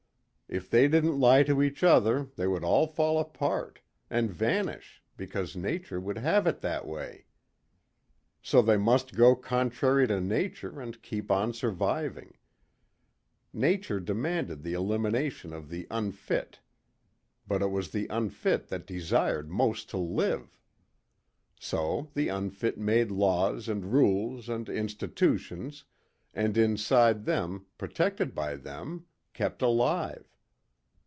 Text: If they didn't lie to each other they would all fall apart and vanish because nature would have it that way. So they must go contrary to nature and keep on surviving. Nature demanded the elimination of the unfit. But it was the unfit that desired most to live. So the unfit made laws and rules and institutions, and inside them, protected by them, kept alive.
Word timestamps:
If 0.53 0.69
they 0.69 0.89
didn't 0.89 1.17
lie 1.17 1.43
to 1.43 1.61
each 1.63 1.81
other 1.81 2.25
they 2.35 2.45
would 2.45 2.61
all 2.65 2.85
fall 2.85 3.19
apart 3.19 3.79
and 4.09 4.29
vanish 4.29 5.01
because 5.15 5.55
nature 5.55 5.97
would 5.97 6.17
have 6.17 6.45
it 6.45 6.59
that 6.59 6.85
way. 6.85 7.23
So 8.41 8.61
they 8.61 8.75
must 8.75 9.15
go 9.15 9.33
contrary 9.33 10.07
to 10.07 10.19
nature 10.19 10.81
and 10.81 11.01
keep 11.01 11.31
on 11.31 11.53
surviving. 11.53 12.35
Nature 13.53 14.01
demanded 14.01 14.61
the 14.61 14.73
elimination 14.73 15.53
of 15.53 15.69
the 15.69 15.87
unfit. 15.89 16.59
But 17.47 17.61
it 17.61 17.71
was 17.71 17.91
the 17.91 18.07
unfit 18.09 18.67
that 18.67 18.85
desired 18.85 19.49
most 19.49 19.89
to 19.91 19.97
live. 19.97 20.59
So 21.61 22.11
the 22.13 22.27
unfit 22.27 22.77
made 22.77 23.09
laws 23.09 23.69
and 23.69 23.93
rules 23.93 24.49
and 24.49 24.67
institutions, 24.67 25.85
and 26.33 26.57
inside 26.57 27.23
them, 27.23 27.67
protected 27.77 28.35
by 28.35 28.57
them, 28.57 29.05
kept 29.31 29.61
alive. 29.61 30.27